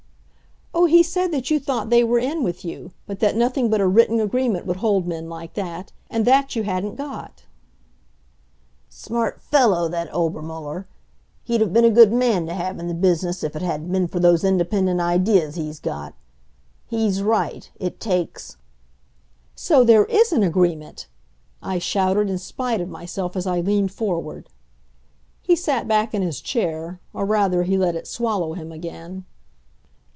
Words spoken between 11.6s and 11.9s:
have been